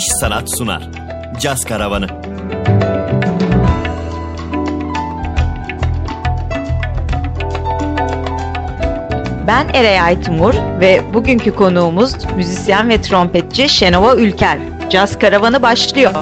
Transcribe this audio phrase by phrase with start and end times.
[0.00, 0.82] İş Sanat sunar.
[1.40, 2.06] Caz Karavanı.
[9.46, 14.58] Ben Eray Aytumur ve bugünkü konuğumuz müzisyen ve trompetçi Şenova Ülker.
[14.90, 16.12] Caz Karavanı başlıyor.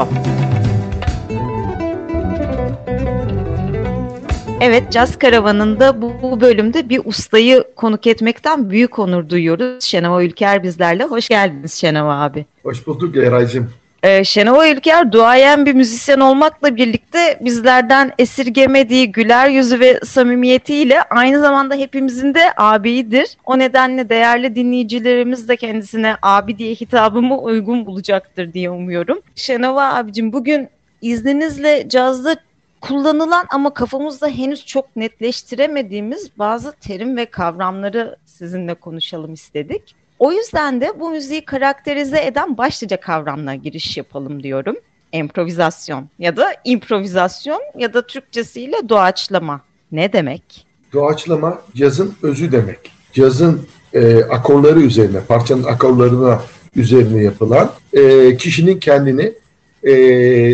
[4.61, 9.85] Evet, Caz Karavanı'nda bu, bu bölümde bir ustayı konuk etmekten büyük onur duyuyoruz.
[9.85, 11.05] Şenova Ülker bizlerle.
[11.05, 12.47] Hoş geldiniz Şenova abi.
[12.63, 13.71] Hoş bulduk Eray'cığım.
[14.03, 21.41] Ee, Şenova Ülker duayen bir müzisyen olmakla birlikte bizlerden esirgemediği güler yüzü ve samimiyetiyle aynı
[21.41, 23.37] zamanda hepimizin de abiyidir.
[23.47, 29.19] O nedenle değerli dinleyicilerimiz de kendisine abi diye hitabımı uygun bulacaktır diye umuyorum.
[29.35, 30.69] Şenova abicim bugün
[31.03, 32.37] izninizle cazda
[32.81, 39.95] kullanılan ama kafamızda henüz çok netleştiremediğimiz bazı terim ve kavramları sizinle konuşalım istedik.
[40.19, 44.77] O yüzden de bu müziği karakterize eden başlıca kavramla giriş yapalım diyorum.
[45.13, 49.61] Emprovizasyon ya da improvizasyon ya da Türkçesiyle doğaçlama.
[49.93, 50.67] Ne demek?
[50.93, 52.93] Doğaçlama cazın özü demek.
[53.13, 56.43] Cazın e, akorları üzerine, parçanın akorlarına
[56.77, 59.33] üzerine yapılan e, kişinin kendini
[59.83, 59.93] e,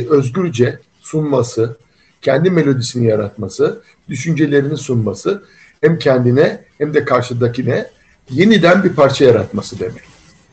[0.09, 1.77] özgürce sunması,
[2.25, 5.43] kendi melodisini yaratması, düşüncelerini sunması
[5.81, 7.87] hem kendine hem de karşıdakine
[8.31, 10.03] yeniden bir parça yaratması demek.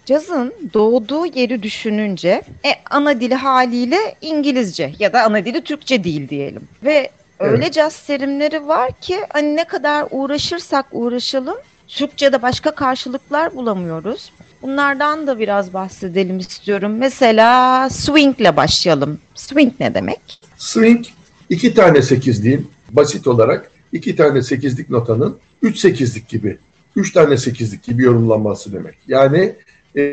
[0.06, 6.30] Cazın doğduğu yeri düşününce e, ana dili haliyle İngilizce ya da ana dili Türkçe değil
[6.30, 6.68] diyelim.
[6.84, 7.74] Ve öyle evet.
[7.74, 14.32] caz terimleri var ki hani ne kadar uğraşırsak uğraşalım Türkçe'de başka karşılıklar bulamıyoruz.
[14.62, 16.96] Bunlardan da biraz bahsedelim istiyorum.
[16.98, 19.20] Mesela swing ile başlayalım.
[19.36, 20.40] Swing ne demek?
[20.58, 21.06] Swing
[21.52, 26.58] iki tane sekizliğin basit olarak iki tane sekizlik notanın üç sekizlik gibi
[26.96, 28.96] üç tane sekizlik gibi yorumlanması demek.
[29.08, 29.56] Yani
[29.96, 30.04] e,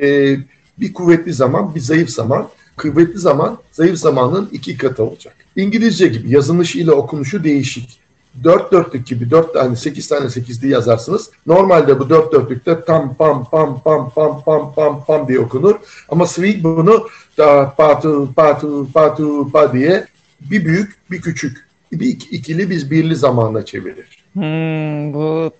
[0.80, 2.48] bir kuvvetli zaman, bir zayıf zaman.
[2.76, 5.34] Kuvvetli zaman, zayıf zamanın iki katı olacak.
[5.56, 8.00] İngilizce gibi yazılışı ile okunuşu değişik.
[8.44, 11.30] Dört dörtlük gibi dört tane, sekiz tane sekizli yazarsınız.
[11.46, 15.74] Normalde bu dört dörtlükte tam pam pam pam pam pam pam pam diye okunur.
[16.08, 17.08] Ama swing bunu
[17.38, 20.06] da patu patu patu pa diye
[20.40, 24.06] bir büyük bir küçük bir ikili biz birli zamanla çevirir.
[24.32, 25.52] Hmm, bu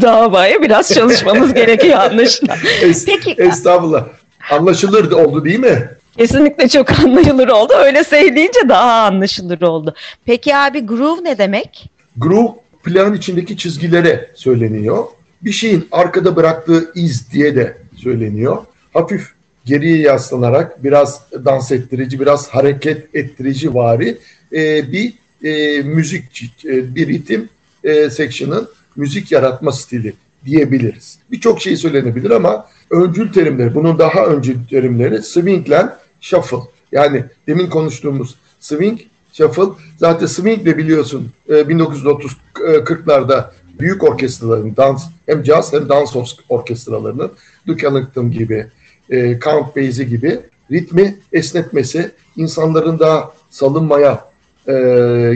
[0.00, 2.58] davaya biraz çalışmamız gerekiyor anlaşılan.
[2.82, 3.30] Es, Peki.
[3.30, 4.06] Estağfurullah.
[4.50, 5.88] Anlaşılır oldu değil mi?
[6.18, 7.72] Kesinlikle çok anlaşılır oldu.
[7.84, 9.94] Öyle söyleyince daha anlaşılır oldu.
[10.24, 11.90] Peki abi groove ne demek?
[12.16, 12.52] Groove
[12.84, 15.04] plan içindeki çizgilere söyleniyor.
[15.42, 18.58] Bir şeyin arkada bıraktığı iz diye de söyleniyor.
[18.92, 19.32] Hafif
[19.64, 24.18] geriye yaslanarak biraz dans ettirici, biraz hareket ettirici vari
[24.52, 25.12] e, bir
[25.44, 27.48] e, müzik, e, bir ritim
[27.84, 30.12] e, section'ın müzik yaratma stili
[30.44, 31.18] diyebiliriz.
[31.30, 35.86] Birçok şey söylenebilir ama öncül terimleri, bunun daha öncül terimleri swing ile
[36.20, 36.56] shuffle.
[36.92, 39.00] Yani demin konuştuğumuz swing,
[39.32, 39.62] shuffle.
[39.98, 43.50] Zaten swing de biliyorsun e, 1930-40'larda
[43.80, 46.16] büyük orkestraların dans hem jazz hem dans
[46.48, 47.32] orkestralarının
[47.66, 48.66] Duke Ellington gibi,
[49.10, 50.40] e, Count Basie gibi
[50.70, 54.30] ritmi esnetmesi, insanların daha salınmaya
[54.66, 54.72] e,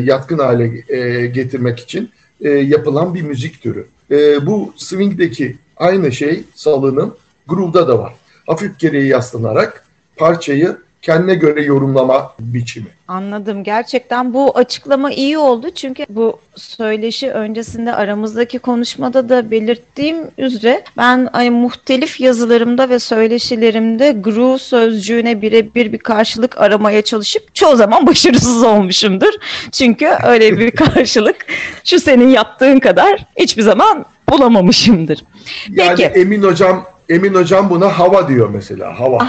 [0.05, 3.87] yatkın hale e, getirmek için e, yapılan bir müzik türü.
[4.11, 7.15] E, bu swing'deki aynı şey salının
[7.47, 8.15] groove'da da var.
[8.47, 9.85] Hafif geriye yaslanarak
[10.17, 12.87] parçayı kendine göre yorumlama biçimi.
[13.09, 13.65] Anladım.
[13.65, 15.71] Gerçekten bu açıklama iyi oldu.
[15.75, 24.13] Çünkü bu söyleşi öncesinde aramızdaki konuşmada da belirttiğim üzere ben ay, muhtelif yazılarımda ve söyleşilerimde
[24.13, 29.33] groove sözcüğüne birebir bir karşılık aramaya çalışıp çoğu zaman başarısız olmuşumdur.
[29.73, 31.47] Çünkü öyle bir karşılık
[31.85, 35.25] şu senin yaptığın kadar hiçbir zaman bulamamışımdır.
[35.71, 36.21] Yani Peki.
[36.21, 39.29] Emin hocam Emin hocam buna hava diyor mesela hava.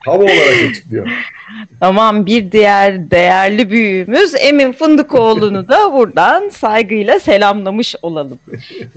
[0.00, 1.08] Hava olarak açıklıyor.
[1.80, 8.38] Tamam bir diğer değerli büyüğümüz Emin Fındıkoğlu'nu da buradan saygıyla selamlamış olalım.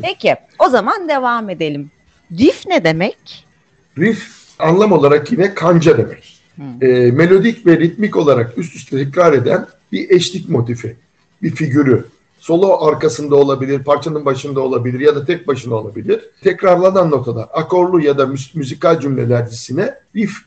[0.01, 1.91] Peki o zaman devam edelim.
[2.39, 3.45] Riff ne demek?
[3.97, 4.27] Riff
[4.59, 6.41] anlam olarak yine kanca demek.
[6.55, 6.83] Hmm.
[6.83, 10.95] E, melodik ve ritmik olarak üst üste tekrar eden bir eşlik motifi,
[11.43, 12.05] bir figürü.
[12.39, 16.19] Solo arkasında olabilir, parçanın başında olabilir ya da tek başına olabilir.
[16.43, 20.37] Tekrarlanan notalar, akorlu ya da müzikal cümleler dizisine riff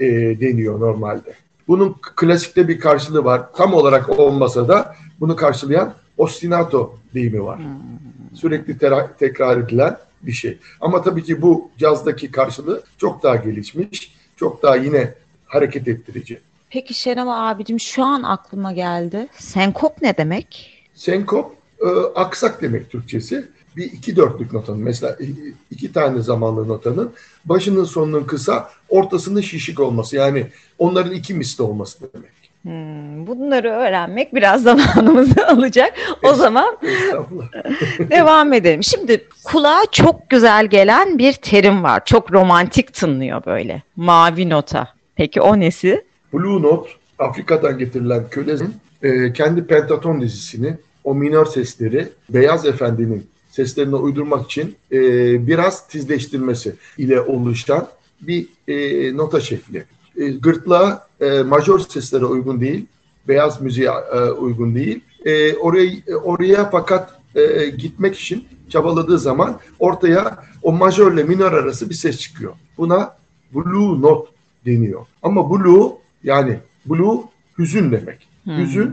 [0.00, 0.06] e,
[0.40, 1.34] deniyor normalde.
[1.68, 3.52] Bunun klasikte bir karşılığı var.
[3.52, 7.58] Tam olarak olmasa da bunu karşılayan ostinato deyimi var.
[7.58, 7.66] Hmm.
[8.34, 8.78] Sürekli
[9.18, 10.58] tekrar edilen bir şey.
[10.80, 15.14] Ama tabii ki bu cazdaki karşılığı çok daha gelişmiş, çok daha yine
[15.46, 16.40] hareket ettirici.
[16.70, 19.28] Peki Şenava abicim şu an aklıma geldi.
[19.32, 20.72] Senkop ne demek?
[20.94, 23.48] Senkop e, aksak demek Türkçesi.
[23.76, 25.16] bir iki dörtlük notanın mesela
[25.70, 27.12] iki tane zamanlı notanın
[27.44, 30.46] başının sonunun kısa ortasının şişik olması yani
[30.78, 32.36] onların iki misli olması demek.
[32.62, 35.94] Hmm, bunları öğrenmek biraz zamanımızı alacak.
[36.22, 36.76] O zaman
[38.10, 38.82] devam edelim.
[38.82, 42.04] Şimdi kulağa çok güzel gelen bir terim var.
[42.04, 43.82] Çok romantik tınlıyor böyle.
[43.96, 44.88] Mavi nota.
[45.16, 46.04] Peki o nesi?
[46.32, 50.76] Blue Note Afrika'dan getirilen kölenin e, kendi pentaton dizisini
[51.06, 54.98] o minör sesleri Beyaz Efendi'nin seslerine uydurmak için e,
[55.46, 57.88] biraz tizleştirmesi ile oluşan
[58.20, 59.84] bir e, nota şekli.
[60.16, 62.86] E, gırtlağa e, majör seslere uygun değil,
[63.28, 65.00] beyaz müziğe e, uygun değil.
[65.24, 65.90] E, oraya
[66.24, 72.52] oraya fakat e, gitmek için çabaladığı zaman ortaya o majörle minör arası bir ses çıkıyor.
[72.78, 73.16] Buna
[73.54, 74.30] blue note
[74.66, 75.06] deniyor.
[75.22, 75.92] Ama blue
[76.24, 77.18] yani blue
[77.58, 78.28] hüzün demek.
[78.44, 78.58] Hmm.
[78.58, 78.92] Hüzün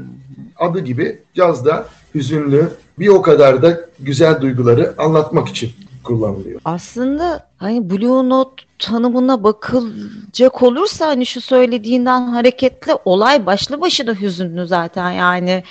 [0.57, 2.67] adı gibi cazda hüzünlü
[2.99, 5.71] bir o kadar da güzel duyguları anlatmak için
[6.03, 6.61] kullanılıyor.
[6.65, 14.67] Aslında hani Blue Note tanımına bakılacak olursa hani şu söylediğinden hareketle olay başlı başına hüzünlü
[14.67, 15.63] zaten yani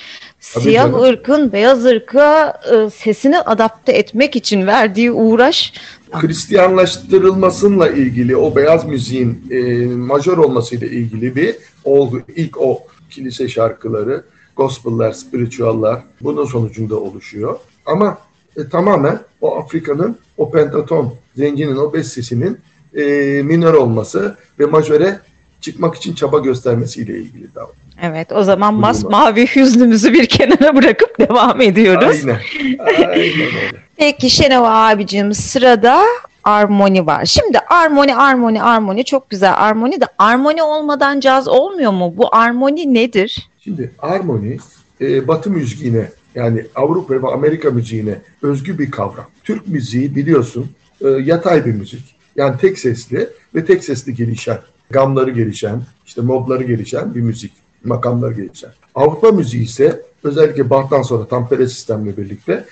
[0.54, 1.02] Tabii siyah canım.
[1.02, 5.72] ırkın beyaz ırka e, sesini adapte etmek için verdiği uğraş
[6.12, 12.20] Hristiyanlaştırılmasıyla ilgili o beyaz müziğin e, majör olmasıyla ilgili bir olgu.
[12.36, 14.24] ilk o kilise şarkıları,
[14.56, 17.58] gospel'lar, spiritual'lar bunun sonucunda oluşuyor.
[17.86, 18.18] Ama
[18.56, 22.60] e, tamamen o Afrika'nın o pentaton zenginin o bestesinin
[22.94, 23.02] e,
[23.42, 25.20] minör olması ve majöre
[25.60, 27.74] çıkmak için çaba göstermesiyle ilgili davran.
[28.02, 32.16] Evet o zaman masmavi hüznümüzü bir kenara bırakıp devam ediyoruz.
[32.22, 32.40] Aynen.
[32.78, 33.82] Aynen öyle.
[33.96, 36.02] Peki Şenova abicim sırada
[36.44, 37.24] armoni var.
[37.24, 42.14] Şimdi armoni, armoni, armoni çok güzel armoni de armoni olmadan caz olmuyor mu?
[42.16, 43.48] Bu armoni nedir?
[43.64, 44.58] Şimdi armoni
[45.00, 49.26] e, Batı müziğine yani Avrupa ve Amerika müziğine özgü bir kavram.
[49.44, 50.70] Türk müziği biliyorsun
[51.00, 52.14] e, yatay bir müzik.
[52.36, 54.58] Yani tek sesli ve tek sesli gelişen,
[54.90, 57.52] gamları gelişen, işte mobları gelişen bir müzik,
[57.84, 58.70] makamları gelişen.
[58.94, 62.64] Avrupa müziği ise özellikle Bach'tan sonra tampere sistemle birlikte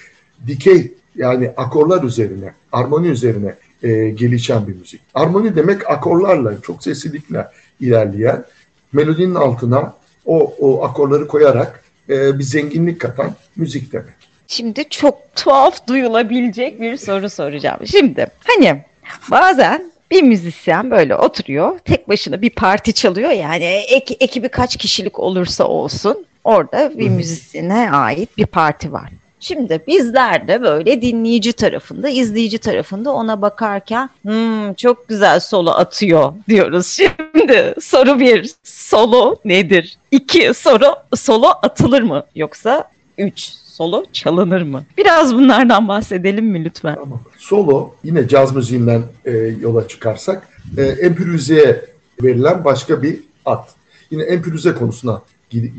[0.47, 5.01] dikey yani akorlar üzerine, armoni üzerine e, gelişen bir müzik.
[5.15, 7.49] Armoni demek akorlarla, çok seslilikle
[7.81, 8.45] ilerleyen,
[8.93, 10.00] melodinin altına
[10.31, 14.15] o, o akorları koyarak e, bir zenginlik katan müzik demek.
[14.47, 17.87] Şimdi çok tuhaf duyulabilecek bir soru soracağım.
[17.87, 18.85] Şimdi hani
[19.31, 25.19] bazen bir müzisyen böyle oturuyor tek başına bir parti çalıyor yani ek, ekibi kaç kişilik
[25.19, 29.11] olursa olsun orada bir müzisyene ait bir parti var.
[29.41, 36.33] Şimdi bizler de böyle dinleyici tarafında, izleyici tarafında ona bakarken hmm, çok güzel solo atıyor
[36.49, 36.87] diyoruz.
[37.37, 39.99] Şimdi soru bir, solo nedir?
[40.11, 42.25] İki, soru solo atılır mı?
[42.35, 43.41] Yoksa üç,
[43.81, 44.85] solo çalınır mı?
[44.99, 46.95] Biraz bunlardan bahsedelim mi lütfen?
[46.95, 47.21] Tamam.
[47.39, 51.85] Solo yine caz müziğinden e, yola çıkarsak e, empürüzeye
[52.23, 53.75] verilen başka bir at.
[54.11, 55.23] Yine empürüze konusuna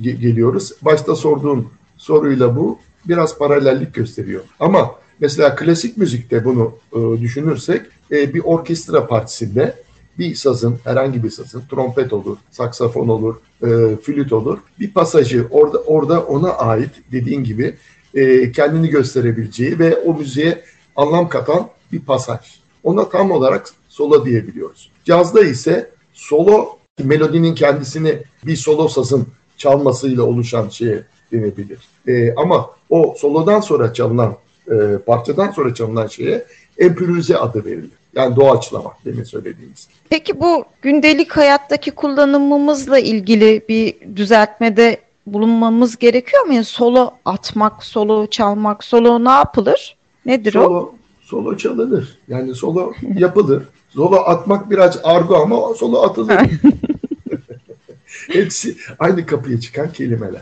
[0.02, 0.72] geliyoruz.
[0.82, 4.44] Başta sorduğum soruyla bu biraz paralellik gösteriyor.
[4.60, 7.82] Ama mesela klasik müzikte bunu e, düşünürsek
[8.12, 9.76] e, bir orkestra partisinde
[10.20, 14.60] bir sazın, herhangi bir sazın, trompet olur, saksafon olur, e, flüt olur.
[14.80, 17.76] Bir pasajı orada orada ona ait dediğin gibi
[18.14, 20.64] e, kendini gösterebileceği ve o müziğe
[20.96, 22.40] anlam katan bir pasaj.
[22.84, 24.92] Ona tam olarak solo diyebiliyoruz.
[25.06, 31.80] Cazda ise solo melodinin kendisini bir solo sazın çalmasıyla oluşan şeye denebilir.
[32.08, 34.36] E, ama o solodan sonra çalınan
[34.72, 36.46] e, parçadan sonra çalınan şeye
[36.78, 37.90] empirize adı verilir.
[38.16, 39.88] Yani doğaçlama demin söylediğimiz.
[40.10, 46.54] Peki bu gündelik hayattaki kullanımımızla ilgili bir düzeltmede bulunmamız gerekiyor mu?
[46.54, 49.96] Yani solo atmak, solo çalmak, solo ne yapılır?
[50.26, 50.96] Nedir solo, o?
[51.22, 52.18] Solo çalınır.
[52.28, 53.64] Yani solo yapılır.
[53.92, 56.38] Solo atmak biraz argo ama solo atılır.
[58.28, 60.42] Hepsi aynı kapıya çıkan kelimeler.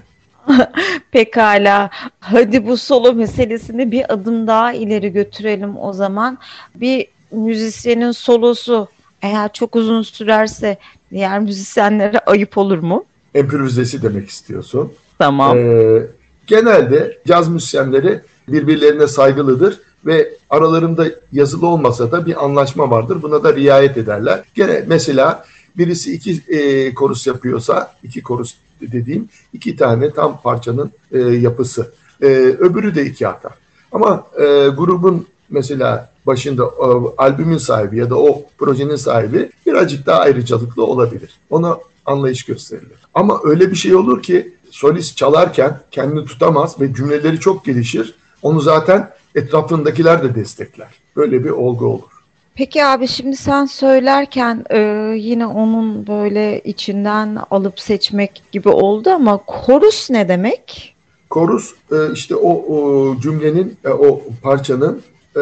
[1.11, 1.89] Pekala.
[2.19, 6.37] Hadi bu solo meselesini bir adım daha ileri götürelim o zaman.
[6.75, 8.87] Bir müzisyenin solosu
[9.21, 10.77] eğer çok uzun sürerse
[11.11, 13.05] diğer müzisyenlere ayıp olur mu?
[13.35, 14.93] Emprovizesi demek istiyorsun.
[15.19, 15.57] Tamam.
[15.57, 16.07] Ee,
[16.47, 23.21] genelde caz müzisyenleri birbirlerine saygılıdır ve aralarında yazılı olmasa da bir anlaşma vardır.
[23.21, 24.43] Buna da riayet ederler.
[24.55, 25.45] Gene mesela
[25.77, 31.91] birisi iki e, korus yapıyorsa, iki korus dediğim iki tane tam parçanın e, yapısı.
[32.21, 32.27] E,
[32.59, 33.53] öbürü de iki atar.
[33.91, 40.19] Ama e, grubun mesela başında e, albümün sahibi ya da o projenin sahibi birazcık daha
[40.19, 41.39] ayrıcalıklı olabilir.
[41.49, 42.97] Ona anlayış gösterilir.
[43.13, 48.15] Ama öyle bir şey olur ki solist çalarken kendini tutamaz ve cümleleri çok gelişir.
[48.41, 50.87] Onu zaten etrafındakiler de destekler.
[51.15, 52.18] Böyle bir olgu olur.
[52.55, 54.79] Peki abi şimdi sen söylerken e,
[55.17, 60.95] yine onun böyle içinden alıp seçmek gibi oldu ama korus ne demek?
[61.29, 65.01] Korus e, işte o, o cümlenin, e, o parçanın
[65.35, 65.39] e,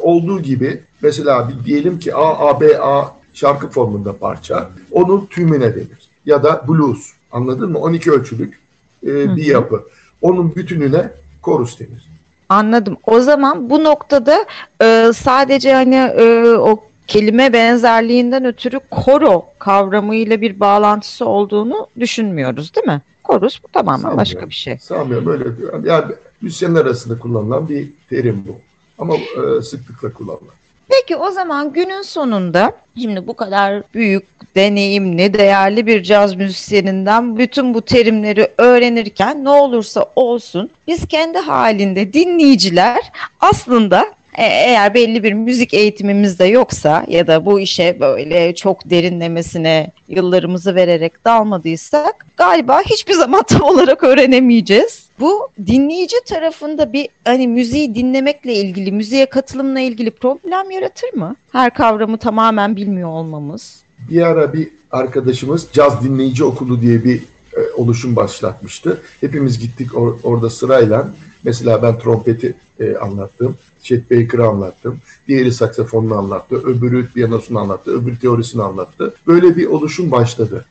[0.00, 4.70] olduğu gibi mesela bir diyelim ki A, A, B, A şarkı formunda parça.
[4.90, 6.08] Onun tümüne denir.
[6.26, 7.12] Ya da blues.
[7.32, 7.78] Anladın mı?
[7.78, 8.58] 12 ölçülük
[9.06, 9.84] e, bir yapı.
[10.22, 11.10] Onun bütününe
[11.42, 12.13] korus denir.
[12.48, 12.96] Anladım.
[13.06, 14.44] O zaman bu noktada
[14.82, 22.86] e, sadece hani e, o kelime benzerliğinden ötürü koro kavramıyla bir bağlantısı olduğunu düşünmüyoruz değil
[22.86, 23.02] mi?
[23.24, 24.78] Korus bu tamamen başka bir şey.
[24.78, 25.44] Sanmıyorum öyle.
[25.84, 28.60] Yani müzisyenler arasında kullanılan bir terim bu.
[28.98, 30.54] Ama e, sıklıkla kullanılan.
[30.88, 37.74] Peki o zaman günün sonunda şimdi bu kadar büyük, deneyimli, değerli bir caz müzisyeninden bütün
[37.74, 43.00] bu terimleri öğrenirken ne olursa olsun biz kendi halinde dinleyiciler
[43.40, 44.00] aslında
[44.38, 49.90] e, eğer belli bir müzik eğitimimiz de yoksa ya da bu işe böyle çok derinlemesine
[50.08, 55.03] yıllarımızı vererek dalmadıysak galiba hiçbir zaman tam olarak öğrenemeyeceğiz.
[55.20, 61.36] Bu dinleyici tarafında bir hani müziği dinlemekle ilgili, müziğe katılımla ilgili problem yaratır mı?
[61.52, 63.82] Her kavramı tamamen bilmiyor olmamız.
[64.10, 67.22] Bir ara bir arkadaşımız caz dinleyici okulu diye bir
[67.56, 69.02] e, oluşum başlatmıştı.
[69.20, 71.08] Hepimiz gittik or- orada sırayla.
[71.44, 73.56] Mesela ben trompeti e, anlattım.
[73.82, 74.98] Chet Baker'ı anlattım.
[75.28, 76.56] Diğeri saksafonunu anlattı.
[76.56, 77.90] Öbürü piyanosunu anlattı.
[77.90, 79.14] Öbürü teorisini anlattı.
[79.26, 80.64] Böyle bir oluşum başladı.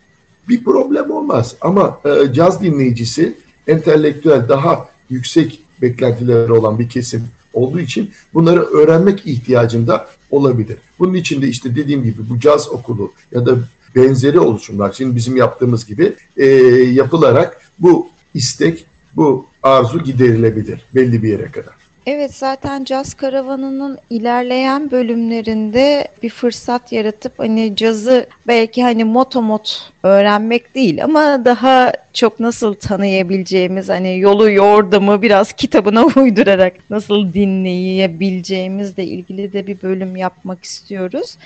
[0.49, 7.79] Bir problem olmaz ama e, caz dinleyicisi entelektüel daha yüksek beklentileri olan bir kesim olduğu
[7.79, 10.77] için bunları öğrenmek ihtiyacında olabilir.
[10.99, 13.57] Bunun için de işte dediğim gibi bu caz okulu ya da
[13.95, 16.45] benzeri oluşumlar, şimdi bizim yaptığımız gibi e,
[16.91, 21.82] yapılarak bu istek, bu arzu giderilebilir belli bir yere kadar.
[22.05, 30.75] Evet zaten caz karavanının ilerleyen bölümlerinde bir fırsat yaratıp hani cazı belki hani motomot öğrenmek
[30.75, 39.53] değil ama daha çok nasıl tanıyabileceğimiz hani yolu yordamı biraz kitabına uydurarak nasıl dinleyebileceğimizle ilgili
[39.53, 41.37] de bir bölüm yapmak istiyoruz.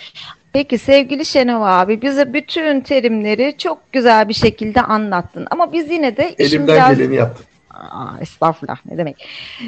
[0.53, 6.17] Peki sevgili Şenol abi bize bütün terimleri çok güzel bir şekilde anlattın ama biz yine
[6.17, 6.97] de elimden biraz...
[6.97, 7.45] geleni yaptım.
[7.77, 9.27] Aa, estağfurullah ne demek.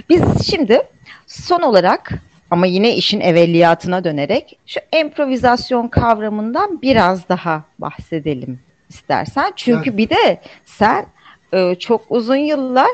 [0.10, 0.82] Biz şimdi
[1.28, 2.14] son olarak
[2.52, 9.54] ama yine işin evveliyatına dönerek şu improvizasyon kavramından biraz daha bahsedelim istersen.
[9.56, 9.98] Çünkü evet.
[9.98, 11.06] bir de sen
[11.54, 12.90] e, çok uzun yıllar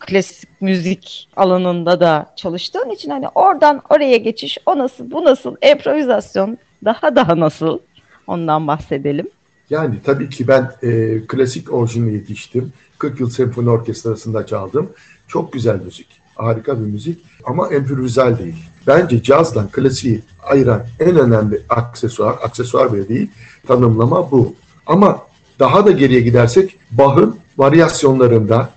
[0.00, 6.58] klasik müzik alanında da çalıştığın için hani oradan oraya geçiş o nasıl bu nasıl improvizasyon
[6.84, 7.78] daha daha nasıl
[8.26, 9.28] ondan bahsedelim.
[9.70, 12.72] Yani tabii ki ben e, klasik orijinle yetiştim.
[13.00, 14.90] 40 yıl senfoni orkestrasında çaldım.
[15.28, 16.06] Çok güzel müzik.
[16.34, 18.64] Harika bir müzik ama empirüzel değil.
[18.86, 23.30] Bence cazdan klasiği ayıran en önemli aksesuar, aksesuar bile değil,
[23.66, 24.54] tanımlama bu.
[24.86, 25.26] Ama
[25.58, 28.70] daha da geriye gidersek Bach'ın varyasyonlarında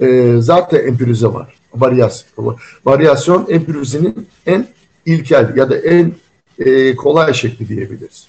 [0.00, 1.54] e, zaten empirize var.
[1.74, 2.56] Varyasyon.
[2.84, 4.66] Varyasyon empirizenin en
[5.06, 6.12] ilkel ya da en
[6.58, 8.26] e, kolay şekli diyebiliriz.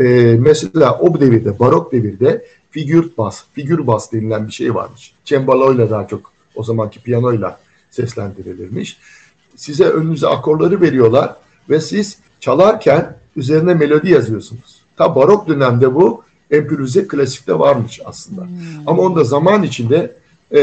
[0.00, 0.04] E,
[0.38, 5.12] mesela o devirde, barok devirde figür bas, figür bas denilen bir şey varmış.
[5.24, 7.58] Cembaloyla daha çok o zamanki piyanoyla
[7.90, 8.98] seslendirilirmiş.
[9.56, 11.36] Size önünüze akorları veriyorlar
[11.70, 14.82] ve siz çalarken üzerine melodi yazıyorsunuz.
[14.96, 18.42] Ta barok dönemde bu empirize klasikte varmış aslında.
[18.42, 18.58] Hmm.
[18.86, 20.16] Ama onda zaman içinde
[20.54, 20.60] e,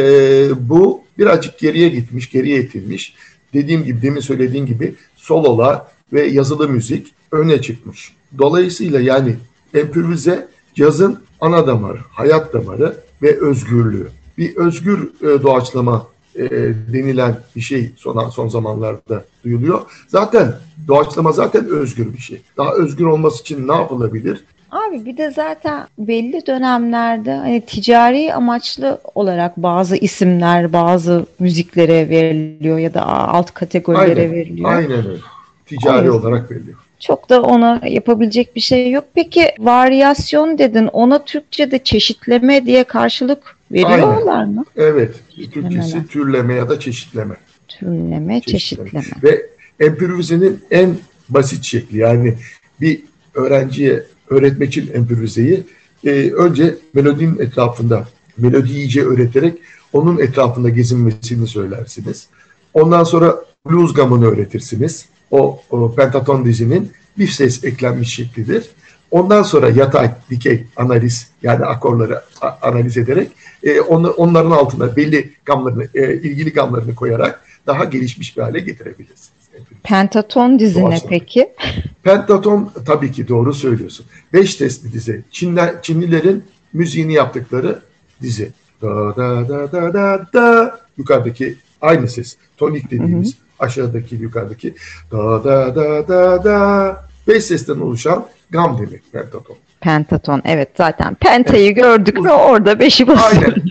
[0.70, 3.16] bu birazcık geriye gitmiş, geriye itilmiş.
[3.54, 5.82] Dediğim gibi, demin söylediğim gibi sololar
[6.14, 8.14] ve yazılı müzik öne çıkmış.
[8.38, 9.36] Dolayısıyla yani
[9.74, 14.08] empirize cazın ana damarı, hayat damarı ve özgürlüğü.
[14.38, 16.50] Bir özgür e, doğaçlama e,
[16.94, 19.82] denilen bir şey son, son zamanlarda duyuluyor.
[20.08, 20.54] Zaten
[20.88, 22.42] doğaçlama zaten özgür bir şey.
[22.58, 24.44] Daha özgür olması için ne yapılabilir?
[24.72, 32.78] Abi bir de zaten belli dönemlerde hani ticari amaçlı olarak bazı isimler bazı müziklere veriliyor
[32.78, 34.74] ya da alt kategorilere aynen, veriliyor.
[34.74, 35.20] Aynen öyle.
[35.66, 36.10] Ticari aynen.
[36.10, 36.78] olarak veriliyor.
[37.00, 39.06] Çok da ona yapabilecek bir şey yok.
[39.16, 40.88] Peki varyasyon dedin.
[40.88, 44.50] Ona Türkçe'de çeşitleme diye karşılık veriyorlar Aynen.
[44.50, 44.66] mı?
[44.76, 45.16] Evet.
[45.54, 47.36] Türkçesi türleme ya da çeşitleme.
[47.68, 48.90] Türleme, çeşitleme.
[48.90, 49.24] çeşitleme.
[49.24, 50.98] Ve empirizenin en
[51.30, 52.34] basit şekli yani
[52.82, 53.04] bir
[53.34, 55.64] öğrenciye öğretmek için empirizeyi
[56.06, 58.08] e, önce melodinin etrafında
[58.38, 59.54] melodiyi iyice öğreterek
[59.94, 62.28] onun etrafında gezinmesini söylersiniz.
[62.74, 63.36] Ondan sonra
[63.70, 68.70] blues gamını öğretirsiniz o, o pentaton dizinin bir ses eklenmiş şeklidir.
[69.12, 72.22] Ondan sonra yatay, dikey analiz yani akorları
[72.62, 73.32] analiz ederek
[73.64, 79.36] e, onu, onların altına belli gamlarını, e, ilgili gamlarını koyarak daha gelişmiş bir hale getirebilirsiniz.
[79.84, 81.54] Pentaton dizi ne peki?
[82.04, 84.06] Pentaton tabii ki doğru söylüyorsun.
[84.34, 85.24] Beş testli dizi.
[85.32, 87.82] Çinler, Çinlilerin müziğini yaptıkları
[88.22, 88.52] dizi.
[88.82, 92.38] Da da da da da da yukarıdaki aynı ses.
[92.58, 93.45] Tonik dediğimiz hı hı.
[93.60, 94.76] Aşağıdaki yukarıdaki
[95.12, 99.58] da da da da da beş sesten oluşan gam demek pentaton.
[99.82, 101.76] Pentaton evet zaten pentayı evet.
[101.76, 103.44] gördük ve orada beşi basıyor.
[103.44, 103.64] Aynen.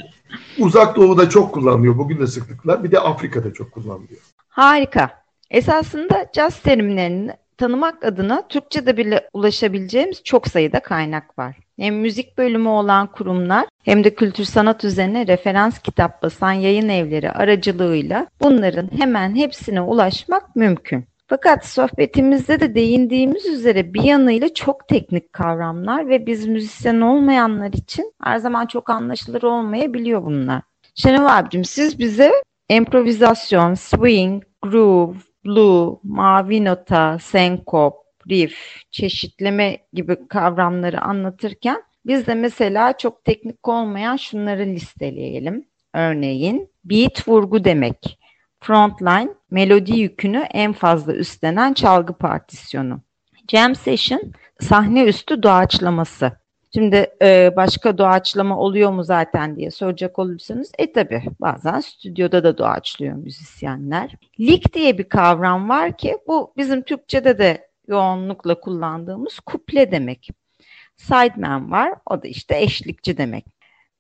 [0.59, 1.99] Uzak Doğu'da çok kullanılıyor.
[1.99, 2.85] Bugün de sıklıkla.
[2.85, 4.21] Bir de Afrika'da çok kullanılıyor.
[4.49, 5.25] Harika.
[5.51, 11.57] Esasında caz terimlerini tanımak adına Türkçe'de bile ulaşabileceğimiz çok sayıda kaynak var.
[11.79, 17.31] Hem müzik bölümü olan kurumlar hem de kültür sanat üzerine referans kitap basan yayın evleri
[17.31, 21.05] aracılığıyla bunların hemen hepsine ulaşmak mümkün.
[21.27, 28.13] Fakat sohbetimizde de değindiğimiz üzere bir yanıyla çok teknik kavramlar ve biz müzisyen olmayanlar için
[28.23, 30.63] her zaman çok anlaşılır olmayabiliyor bunlar.
[30.95, 32.33] Şenol abicim siz bize
[32.69, 37.95] improvizasyon, swing, groove, blue, mavi nota, senkop,
[38.31, 38.57] riff,
[38.91, 45.69] çeşitleme gibi kavramları anlatırken biz de mesela çok teknik olmayan şunları listeleyelim.
[45.95, 48.19] Örneğin beat vurgu demek.
[48.61, 53.01] Frontline, melodi yükünü en fazla üstlenen çalgı partisyonu.
[53.51, 54.23] Jam session,
[54.61, 56.33] sahne üstü doğaçlaması.
[56.75, 62.59] Şimdi e, başka doğaçlama oluyor mu zaten diye soracak olursanız e tabi bazen stüdyoda da
[62.59, 64.15] doğaçlıyor müzisyenler.
[64.41, 70.31] Lik diye bir kavram var ki bu bizim Türkçe'de de yoğunlukla kullandığımız kuple demek.
[70.97, 73.54] Sideman var o da işte eşlikçi demek.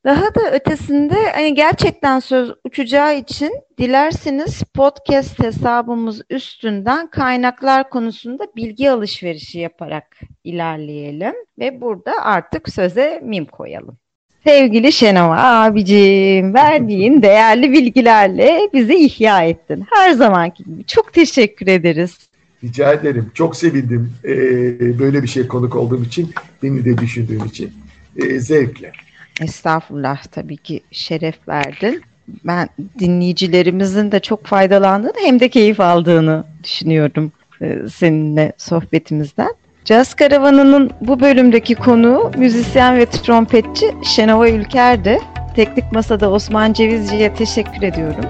[0.05, 8.91] Daha da ötesinde hani gerçekten söz uçacağı için dilerseniz podcast hesabımız üstünden kaynaklar konusunda bilgi
[8.91, 13.99] alışverişi yaparak ilerleyelim ve burada artık söze mim koyalım.
[14.47, 19.85] Sevgili Şenova abicim, verdiğin değerli bilgilerle bizi ihya ettin.
[19.91, 22.19] Her zamanki gibi çok teşekkür ederiz.
[22.65, 23.31] Rica ederim.
[23.35, 26.31] Çok sevindim ee, böyle bir şey konuk olduğum için,
[26.63, 27.73] beni de düşündüğün için.
[28.17, 28.93] Ee, zevkle.
[29.41, 32.03] Estağfurullah tabii ki şeref verdin.
[32.45, 32.69] Ben
[32.99, 39.55] dinleyicilerimizin de çok faydalandığını hem de keyif aldığını düşünüyorum e, seninle sohbetimizden.
[39.85, 45.21] Caz Karavanı'nın bu bölümdeki konuğu müzisyen ve trompetçi Şenova Ülker'di.
[45.57, 48.25] Teknik Masa'da Osman Cevizci'ye teşekkür ediyorum.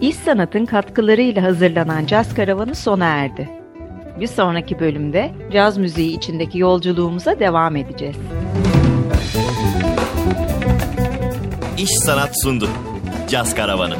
[0.00, 3.59] İş Sanat'ın katkılarıyla hazırlanan Caz Karavanı sona erdi.
[4.20, 8.16] Bir sonraki bölümde caz müziği içindeki yolculuğumuza devam edeceğiz.
[11.78, 12.68] İş Sanat sundu.
[13.28, 13.96] Caz Karavanı.